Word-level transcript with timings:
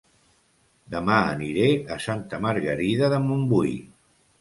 Dema 0.93 1.17
aniré 1.35 1.69
a 1.97 1.99
Santa 2.09 2.43
Margarida 2.49 3.15
de 3.15 3.25
Montbui 3.31 3.79